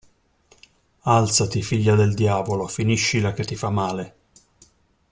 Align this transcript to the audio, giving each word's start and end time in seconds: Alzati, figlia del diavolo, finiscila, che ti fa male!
Alzati, 1.03 1.61
figlia 1.61 1.93
del 1.93 2.15
diavolo, 2.15 2.65
finiscila, 2.65 3.33
che 3.33 3.45
ti 3.45 3.55
fa 3.55 3.69
male! 3.69 4.15